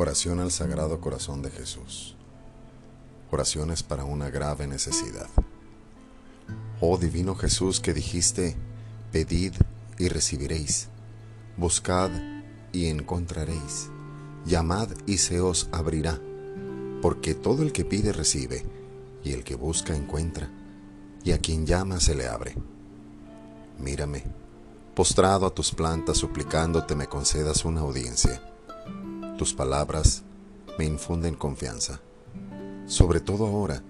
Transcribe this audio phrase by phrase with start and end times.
[0.00, 2.16] Oración al Sagrado Corazón de Jesús.
[3.30, 5.28] Oraciones para una grave necesidad.
[6.80, 8.56] Oh Divino Jesús que dijiste,
[9.12, 9.52] pedid
[9.98, 10.88] y recibiréis,
[11.58, 12.10] buscad
[12.72, 13.90] y encontraréis,
[14.46, 16.18] llamad y se os abrirá,
[17.02, 18.64] porque todo el que pide recibe,
[19.22, 20.50] y el que busca encuentra,
[21.24, 22.56] y a quien llama se le abre.
[23.78, 24.24] Mírame,
[24.94, 28.49] postrado a tus plantas suplicándote me concedas una audiencia.
[29.40, 30.22] Tus palabras
[30.76, 31.98] me infunden confianza,
[32.84, 33.82] sobre todo ahora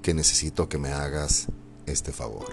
[0.00, 1.48] que necesito que me hagas
[1.84, 2.46] este favor.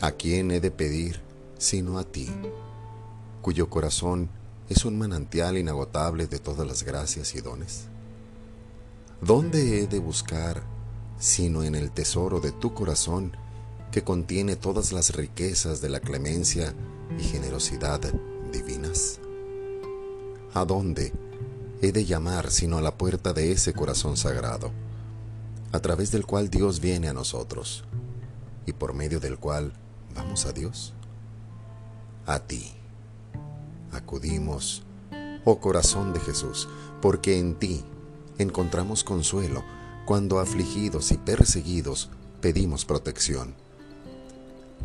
[0.00, 1.20] ¿A quién he de pedir
[1.56, 2.28] sino a ti,
[3.40, 4.28] cuyo corazón
[4.68, 7.84] es un manantial inagotable de todas las gracias y dones?
[9.20, 10.64] ¿Dónde he de buscar
[11.16, 13.36] sino en el tesoro de tu corazón
[13.94, 16.74] que contiene todas las riquezas de la clemencia
[17.16, 18.00] y generosidad
[18.50, 19.20] divinas?
[20.52, 21.12] ¿A dónde
[21.80, 24.72] he de llamar sino a la puerta de ese corazón sagrado,
[25.70, 27.84] a través del cual Dios viene a nosotros
[28.66, 29.74] y por medio del cual
[30.12, 30.92] vamos a Dios?
[32.26, 32.72] A ti
[33.92, 34.82] acudimos,
[35.44, 36.68] oh corazón de Jesús,
[37.00, 37.84] porque en ti
[38.38, 39.62] encontramos consuelo
[40.04, 42.10] cuando afligidos y perseguidos
[42.40, 43.62] pedimos protección.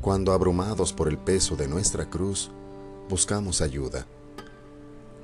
[0.02, 2.50] Cuando abrumados por el peso de nuestra cruz,
[3.09, 4.06] buscamos ayuda.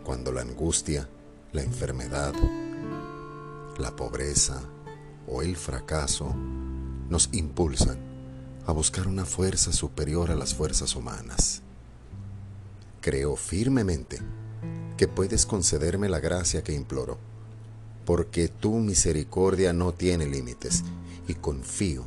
[0.03, 1.07] Cuando la angustia,
[1.53, 2.33] la enfermedad,
[3.77, 4.61] la pobreza
[5.27, 6.35] o el fracaso
[7.09, 7.97] nos impulsan
[8.65, 11.61] a buscar una fuerza superior a las fuerzas humanas.
[13.01, 14.19] Creo firmemente
[14.97, 17.17] que puedes concederme la gracia que imploro
[18.05, 20.83] porque tu misericordia no tiene límites,
[21.27, 22.05] y confío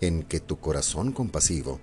[0.00, 1.80] en que tu corazón compasivo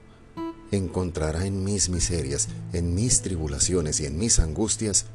[0.71, 5.05] encontrará en mis miserias, en mis tribulaciones y en mis angustias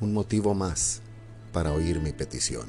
[0.00, 1.02] un motivo más
[1.52, 2.68] para oír mi petición.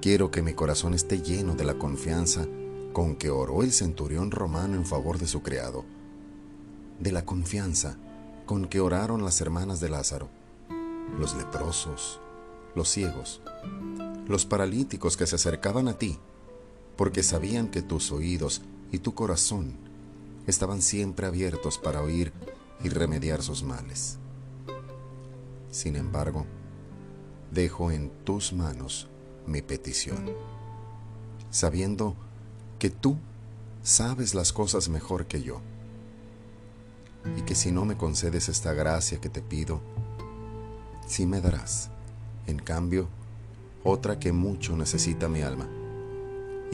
[0.00, 2.46] Quiero que mi corazón esté lleno de la confianza
[2.92, 5.84] con que oró el centurión romano en favor de su criado,
[7.00, 7.96] de la confianza
[8.46, 10.28] con que oraron las hermanas de Lázaro,
[11.18, 12.20] los leprosos,
[12.74, 13.40] los ciegos,
[14.26, 16.18] los paralíticos que se acercaban a ti,
[16.96, 18.62] porque sabían que tus oídos
[18.92, 19.74] y tu corazón
[20.46, 22.32] estaban siempre abiertos para oír
[22.82, 24.18] y remediar sus males.
[25.70, 26.46] Sin embargo,
[27.50, 29.08] dejo en tus manos
[29.46, 30.30] mi petición,
[31.50, 32.14] sabiendo
[32.78, 33.16] que tú
[33.82, 35.60] sabes las cosas mejor que yo,
[37.36, 39.80] y que si no me concedes esta gracia que te pido,
[41.06, 41.90] sí me darás
[42.46, 43.08] en cambio,
[43.82, 45.68] otra que mucho necesita mi alma,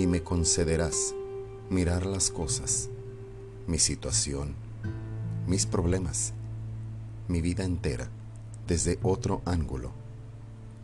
[0.00, 1.14] y me concederás
[1.68, 2.88] mirar las cosas,
[3.66, 4.54] mi situación,
[5.46, 6.32] mis problemas,
[7.28, 8.08] mi vida entera,
[8.66, 9.92] desde otro ángulo,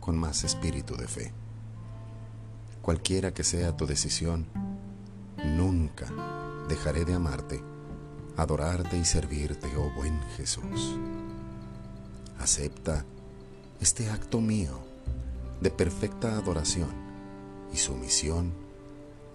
[0.01, 1.33] con más espíritu de fe.
[2.83, 4.45] Cualquiera que sea tu decisión,
[5.43, 6.05] nunca
[6.69, 7.59] dejaré de amarte,
[8.35, 10.95] adorarte y servirte, oh buen Jesús.
[12.37, 13.03] Acepta
[13.81, 14.77] este acto mío
[15.59, 16.91] de perfecta adoración
[17.73, 18.66] y sumisión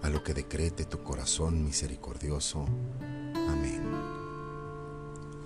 [0.03, 2.65] a lo que decrete tu corazón misericordioso.
[3.49, 3.81] Amén.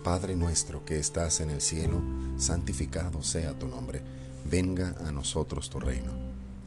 [0.04, 2.02] Padre nuestro que estás en el cielo,
[2.38, 4.02] santificado sea tu nombre.
[4.50, 6.12] Venga a nosotros tu reino.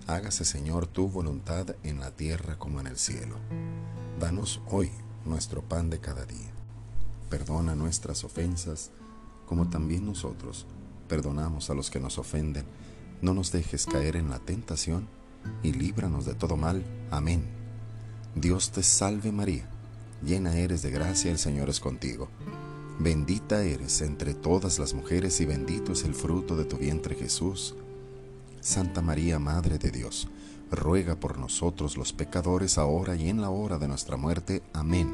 [0.07, 3.37] Hágase, Señor, tu voluntad en la tierra como en el cielo.
[4.21, 4.91] Danos hoy
[5.25, 6.51] nuestro pan de cada día.
[7.29, 8.91] Perdona nuestras ofensas,
[9.47, 10.67] como también nosotros
[11.09, 12.65] perdonamos a los que nos ofenden.
[13.21, 15.09] No nos dejes caer en la tentación
[15.63, 16.85] y líbranos de todo mal.
[17.11, 17.60] Amén.
[18.35, 19.69] Dios te salve María,
[20.23, 22.29] llena eres de gracia, el Señor es contigo.
[22.99, 27.75] Bendita eres entre todas las mujeres y bendito es el fruto de tu vientre Jesús.
[28.61, 30.29] Santa María, Madre de Dios,
[30.71, 34.63] ruega por nosotros los pecadores ahora y en la hora de nuestra muerte.
[34.73, 35.13] Amén.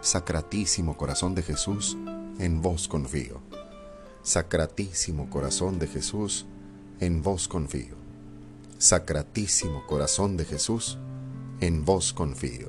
[0.00, 1.96] Sacratísimo corazón de Jesús,
[2.38, 3.40] en vos confío.
[4.22, 6.46] Sacratísimo corazón de Jesús,
[6.98, 7.94] en vos confío.
[8.78, 10.98] Sacratísimo corazón de Jesús,
[11.60, 12.68] en vos confío.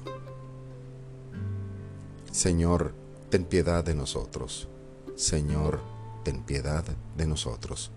[2.32, 2.94] Señor,
[3.30, 4.68] ten piedad de nosotros.
[5.16, 5.82] Señor,
[6.24, 6.86] ten piedad
[7.18, 7.92] de nosotros.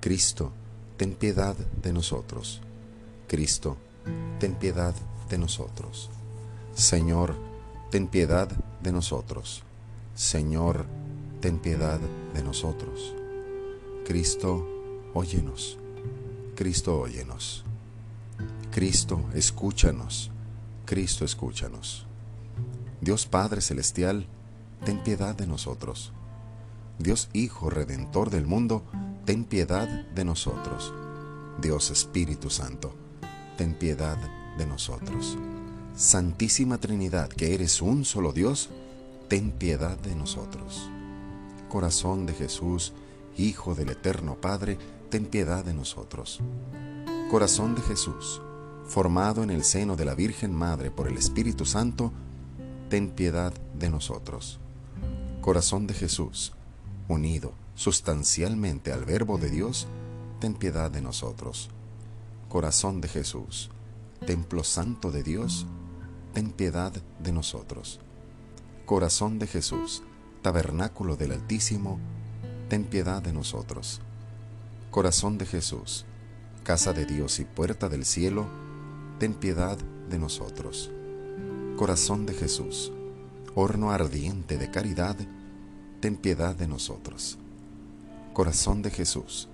[0.00, 0.52] Cristo,
[0.96, 2.60] ten piedad de nosotros.
[3.28, 3.76] Cristo,
[4.38, 4.94] ten piedad
[5.28, 6.10] de nosotros.
[6.74, 7.34] Señor,
[7.90, 8.48] ten piedad
[8.82, 9.62] de nosotros.
[10.14, 10.86] Señor,
[11.40, 12.00] ten piedad
[12.34, 13.14] de nosotros.
[14.06, 14.66] Cristo,
[15.14, 15.78] óyenos.
[16.54, 17.64] Cristo, óyenos.
[18.72, 20.30] Cristo, escúchanos.
[20.86, 22.06] Cristo, escúchanos.
[23.02, 24.26] Dios Padre Celestial,
[24.82, 26.10] ten piedad de nosotros.
[26.98, 28.82] Dios Hijo Redentor del mundo,
[29.26, 30.94] ten piedad de nosotros.
[31.60, 32.94] Dios Espíritu Santo,
[33.58, 34.16] ten piedad
[34.56, 35.36] de nosotros.
[35.94, 38.70] Santísima Trinidad, que eres un solo Dios,
[39.28, 40.88] ten piedad de nosotros.
[41.68, 42.94] Corazón de Jesús,
[43.36, 44.78] Hijo del Eterno Padre,
[45.10, 46.40] ten piedad de nosotros.
[47.30, 48.40] Corazón de Jesús,
[48.86, 52.12] formado en el seno de la Virgen Madre por el Espíritu Santo,
[52.88, 54.60] ten piedad de nosotros.
[55.40, 56.52] Corazón de Jesús,
[57.08, 59.86] unido sustancialmente al Verbo de Dios,
[60.40, 61.70] ten piedad de nosotros.
[62.48, 63.70] Corazón de Jesús,
[64.26, 65.66] Templo Santo de Dios,
[66.32, 68.00] ten piedad de nosotros.
[68.86, 70.02] Corazón de Jesús,
[70.42, 71.98] Tabernáculo del Altísimo,
[72.68, 74.00] ten piedad de nosotros.
[74.90, 76.04] Corazón de Jesús,
[76.62, 78.46] Casa de Dios y puerta del cielo,
[79.22, 79.78] ten piedad
[80.10, 80.90] de nosotros.
[81.76, 82.90] Corazón de Jesús,
[83.54, 85.14] horno ardiente de caridad,
[86.00, 87.38] ten piedad de nosotros.
[88.32, 89.46] Corazón de Jesús,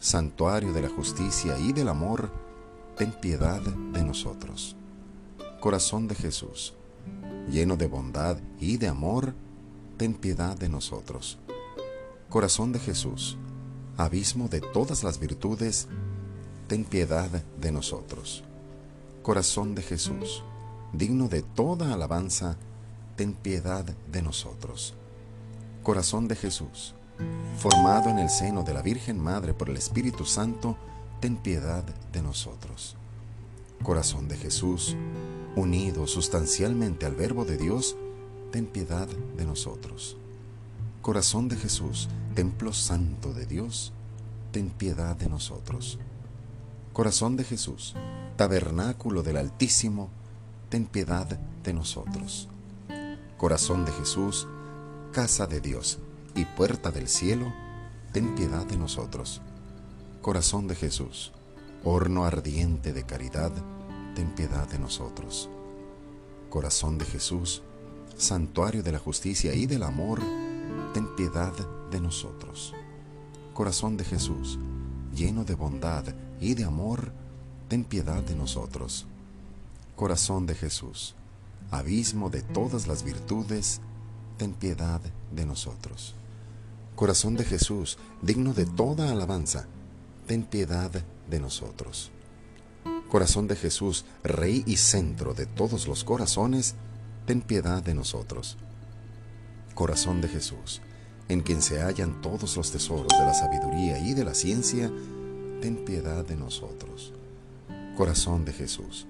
[0.00, 2.30] santuario de la justicia y del amor,
[2.96, 4.76] ten piedad de nosotros.
[5.60, 6.72] Corazón de Jesús,
[7.50, 9.34] lleno de bondad y de amor,
[9.98, 11.36] ten piedad de nosotros.
[12.30, 13.36] Corazón de Jesús,
[13.98, 15.86] abismo de todas las virtudes,
[16.66, 17.28] ten piedad
[17.60, 18.42] de nosotros.
[19.22, 20.42] Corazón de Jesús,
[20.92, 22.56] digno de toda alabanza,
[23.14, 24.94] ten piedad de nosotros.
[25.84, 26.96] Corazón de Jesús,
[27.56, 30.76] formado en el seno de la Virgen Madre por el Espíritu Santo,
[31.20, 32.96] ten piedad de nosotros.
[33.84, 34.96] Corazón de Jesús,
[35.54, 37.94] unido sustancialmente al Verbo de Dios,
[38.50, 40.16] ten piedad de nosotros.
[41.00, 43.92] Corazón de Jesús, templo santo de Dios,
[44.50, 46.00] ten piedad de nosotros.
[46.92, 47.94] Corazón de Jesús,
[48.36, 50.10] tabernáculo del Altísimo,
[50.68, 52.50] ten piedad de nosotros.
[53.38, 54.46] Corazón de Jesús,
[55.10, 56.00] casa de Dios
[56.34, 57.50] y puerta del cielo,
[58.12, 59.40] ten piedad de nosotros.
[60.20, 61.32] Corazón de Jesús,
[61.82, 63.52] horno ardiente de caridad,
[64.14, 65.48] ten piedad de nosotros.
[66.50, 67.62] Corazón de Jesús,
[68.18, 70.20] santuario de la justicia y del amor,
[70.92, 71.54] ten piedad
[71.90, 72.74] de nosotros.
[73.54, 74.58] Corazón de Jesús,
[75.14, 76.04] lleno de bondad
[76.42, 77.12] y de amor,
[77.68, 79.06] ten piedad de nosotros.
[79.94, 81.14] Corazón de Jesús,
[81.70, 83.80] abismo de todas las virtudes,
[84.38, 85.00] ten piedad
[85.30, 86.16] de nosotros.
[86.96, 89.66] Corazón de Jesús, digno de toda alabanza,
[90.26, 90.90] ten piedad
[91.30, 92.10] de nosotros.
[93.08, 96.74] Corazón de Jesús, Rey y centro de todos los corazones,
[97.24, 98.58] ten piedad de nosotros.
[99.74, 100.82] Corazón de Jesús,
[101.28, 104.90] en quien se hallan todos los tesoros de la sabiduría y de la ciencia,
[105.62, 107.12] ten piedad de nosotros.
[107.96, 109.06] Corazón de Jesús,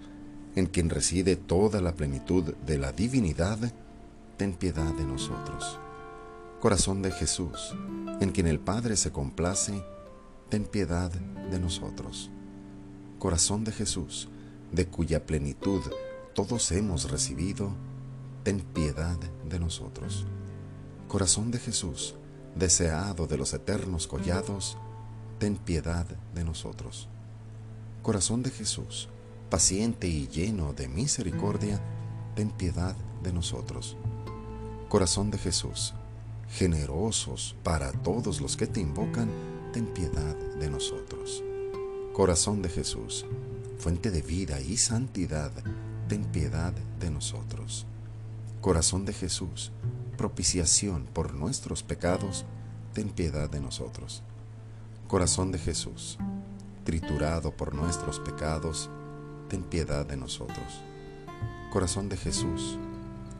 [0.55, 3.59] en quien reside toda la plenitud de la divinidad,
[4.37, 5.79] ten piedad de nosotros.
[6.61, 7.75] Corazón de Jesús,
[8.21, 9.83] en quien el Padre se complace,
[10.51, 12.31] ten piedad de nosotros.
[13.19, 14.29] Corazón de Jesús,
[14.73, 15.81] de cuya plenitud
[16.35, 17.71] todos hemos recibido,
[18.43, 19.19] ten piedad
[19.49, 20.27] de nosotros.
[21.09, 22.15] Corazón de Jesús,
[22.55, 24.77] deseado de los eternos collados,
[25.43, 26.07] ten piedad
[26.37, 27.09] de nosotros.
[28.05, 29.09] Corazón de Jesús,
[29.51, 31.81] paciente y lleno de misericordia,
[32.37, 32.95] ten piedad
[33.25, 33.97] de nosotros.
[34.89, 35.95] Corazón de Jesús,
[36.49, 39.33] generosos para todos los que te invocan,
[39.73, 41.43] ten piedad de nosotros.
[42.13, 43.27] Corazón de Jesús,
[43.79, 45.51] fuente de vida y santidad,
[46.09, 47.85] ten piedad de nosotros.
[48.61, 49.73] Corazón de Jesús,
[50.17, 52.45] propiciación por nuestros pecados,
[52.93, 54.23] ten piedad de nosotros.
[55.13, 56.17] Corazón de Jesús,
[56.85, 58.89] triturado por nuestros pecados,
[59.51, 60.81] ten piedad de nosotros.
[61.71, 62.79] Corazón de Jesús,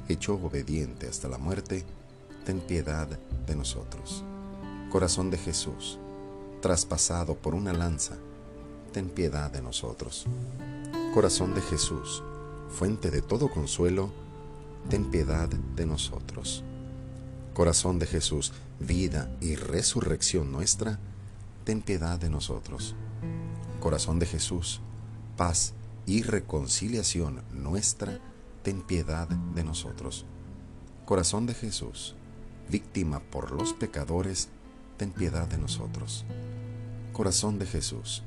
[0.07, 1.87] hecho obediente hasta la muerte,
[2.45, 4.23] ten piedad de nosotros.
[4.91, 5.99] Corazón de Jesús,
[6.61, 8.19] traspasado por una lanza,
[8.93, 10.27] ten piedad de nosotros.
[11.15, 12.23] Corazón de Jesús,
[12.69, 14.13] fuente de todo consuelo,
[14.91, 16.65] ten piedad de nosotros.
[17.55, 20.99] Corazón de Jesús, vida y resurrección nuestra,
[21.65, 22.95] ten piedad de nosotros.
[23.81, 24.81] Corazón de Jesús,
[25.37, 25.75] paz
[26.07, 28.21] y reconciliación nuestra,
[28.63, 30.27] ten piedad de nosotros.
[31.05, 32.15] Corazón de Jesús,
[32.69, 34.49] víctima por los pecadores,
[34.97, 36.25] ten piedad de nosotros.
[37.13, 38.23] Corazón de Jesús,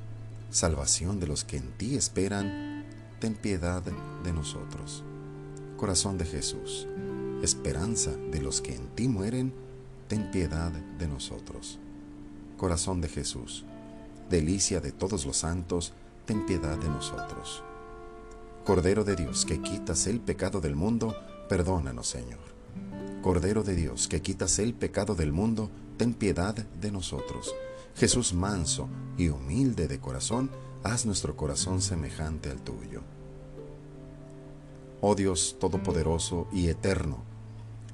[0.49, 2.85] salvación de los que en ti esperan,
[3.19, 5.03] ten piedad de nosotros.
[5.77, 6.87] Corazón de Jesús,
[7.41, 9.53] esperanza de los que en ti mueren,
[10.07, 11.79] ten piedad de nosotros.
[12.57, 13.65] Corazón de Jesús,
[14.29, 15.93] delicia de todos los santos,
[16.25, 17.63] ten piedad de nosotros.
[18.63, 21.15] Cordero de Dios, que quitas el pecado del mundo,
[21.49, 22.39] perdónanos, Señor.
[23.21, 27.53] Cordero de Dios, que quitas el pecado del mundo, ten piedad de nosotros.
[27.95, 30.49] Jesús manso y humilde de corazón,
[30.83, 33.01] haz nuestro corazón semejante al tuyo.
[35.01, 37.19] Oh Dios Todopoderoso y Eterno,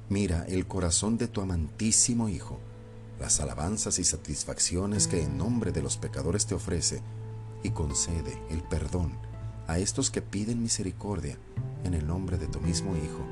[0.08, 2.58] mira el corazón de tu amantísimo Hijo,
[3.22, 7.02] las alabanzas y satisfacciones que en nombre de los pecadores te ofrece,
[7.62, 9.12] y concede el perdón
[9.68, 11.38] a estos que piden misericordia
[11.84, 13.24] en el nombre de tu mismo Hijo,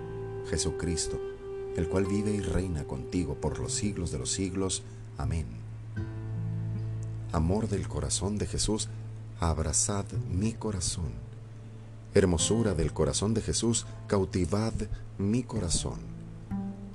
[0.49, 1.19] Jesucristo,
[1.77, 4.85] el cual vive y reina contigo por los siglos de los siglos.
[5.19, 5.47] Amén.
[7.33, 8.89] Amor del corazón de Jesús,
[9.41, 11.11] abrazad mi corazón.
[12.15, 14.75] Hermosura del corazón de Jesús, cautivad
[15.19, 15.99] mi corazón.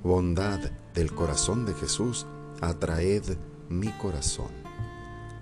[0.02, 0.60] Bondad
[0.94, 2.24] del corazón de Jesús,
[2.60, 3.36] atraed
[3.68, 4.50] mi corazón.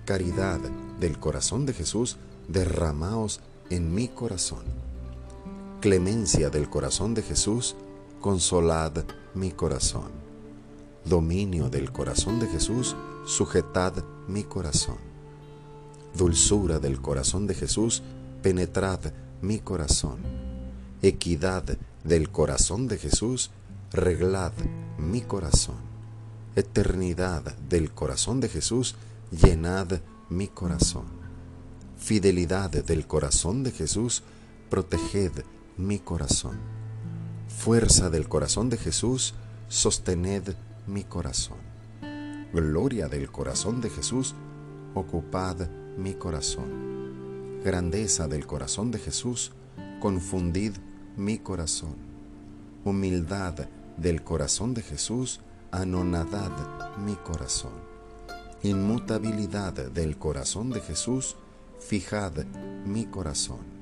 [0.04, 0.60] Caridad
[1.00, 2.16] del corazón de Jesús,
[2.48, 3.40] derramaos
[3.70, 4.64] en mi corazón.
[5.80, 7.76] Clemencia del corazón de Jesús,
[8.20, 9.04] consolad
[9.34, 10.10] mi corazón.
[11.04, 13.92] Dominio del corazón de Jesús, sujetad
[14.26, 14.96] mi corazón.
[16.16, 18.02] Dulzura del corazón de Jesús,
[18.42, 19.00] penetrad
[19.42, 20.20] mi corazón.
[21.02, 23.50] Equidad del corazón de Jesús,
[23.92, 24.52] reglad
[24.98, 25.83] mi corazón.
[26.56, 28.96] Eternidad del corazón de Jesús,
[29.30, 31.06] llenad mi corazón.
[31.96, 34.22] Fidelidad del corazón de Jesús,
[34.68, 35.32] proteged
[35.76, 36.84] mi corazón
[37.48, 39.32] Fuerza del corazón de Jesús,
[39.68, 40.54] sostened
[40.86, 41.56] mi corazón.
[42.52, 44.34] Gloria del corazón de Jesús,
[44.92, 45.56] ocupad
[45.96, 47.62] mi corazón.
[47.64, 49.52] Grandeza del corazón de Jesús,
[49.98, 50.72] confundid
[51.16, 51.94] mi corazón.
[52.84, 55.40] Humildad del corazón de Jesús,
[55.80, 57.72] anonadad mi corazón.
[58.62, 61.36] Inmutabilidad del corazón de Jesús,
[61.78, 62.44] fijad
[62.86, 63.74] mi corazón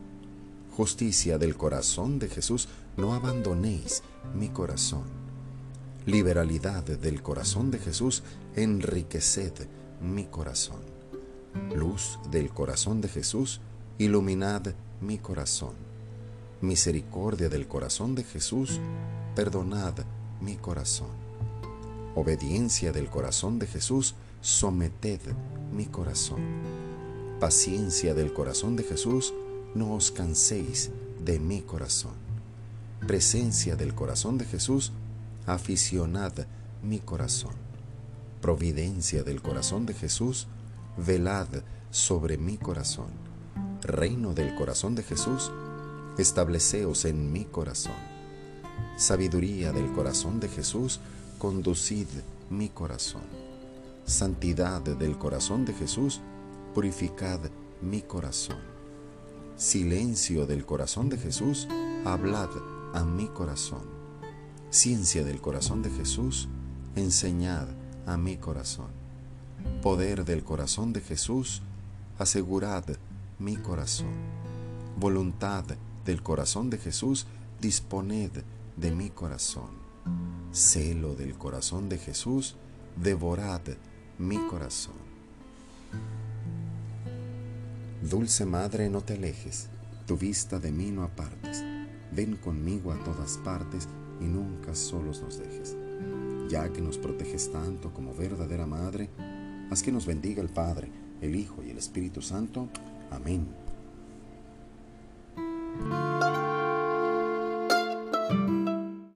[0.72, 4.02] justicia del corazón de Jesús, no abandonéis
[4.34, 5.04] mi corazón.
[6.06, 8.22] Liberalidad del corazón de Jesús,
[8.56, 9.52] enriqueced
[10.00, 10.80] mi corazón.
[11.74, 13.60] Luz del corazón de Jesús,
[13.98, 15.74] iluminad mi corazón.
[16.60, 18.80] Misericordia del corazón de Jesús,
[19.34, 19.94] perdonad
[20.40, 21.21] mi corazón.
[22.14, 25.20] Obediencia del corazón de Jesús, someted
[25.72, 26.40] mi corazón.
[27.40, 29.32] Paciencia del corazón de Jesús,
[29.74, 30.90] no os canséis
[31.24, 32.12] de mi corazón.
[33.06, 34.92] Presencia del corazón de Jesús,
[35.46, 36.32] aficionad
[36.82, 37.54] mi corazón.
[38.42, 40.48] Providencia del corazón de Jesús,
[40.98, 41.48] velad
[41.90, 43.10] sobre mi corazón.
[43.80, 45.50] Reino del corazón de Jesús,
[46.18, 48.12] estableceos en mi corazón.
[48.96, 51.00] Sabiduría del corazón de Jesús,
[51.42, 52.06] conducid
[52.50, 53.26] mi corazón.
[54.04, 56.20] Santidad del corazón de Jesús,
[56.72, 57.40] purificad
[57.80, 58.72] mi corazón
[59.56, 61.66] Silencio del corazón de Jesús,
[62.04, 62.48] hablad
[62.94, 63.82] a mi corazón.
[64.70, 66.48] Ciencia del corazón de Jesús,
[66.94, 67.66] enseñad
[68.06, 68.92] a mi corazón.
[69.82, 71.62] Poder del corazón de Jesús,
[72.18, 72.84] asegurad
[73.40, 74.14] mi corazón.
[74.96, 75.64] Voluntad
[76.04, 77.26] del corazón de Jesús,
[77.60, 78.30] disponed
[78.76, 79.81] de mi corazón.
[80.52, 82.56] Celo del corazón de Jesús,
[82.96, 83.62] devorad
[84.18, 84.94] mi corazón.
[88.02, 89.68] Dulce Madre, no te alejes,
[90.06, 91.64] tu vista de mí no apartes.
[92.10, 93.88] Ven conmigo a todas partes
[94.20, 95.76] y nunca solos nos dejes.
[96.48, 99.08] Ya que nos proteges tanto como verdadera Madre,
[99.70, 100.90] haz que nos bendiga el Padre,
[101.20, 102.68] el Hijo y el Espíritu Santo.
[103.10, 103.48] Amén.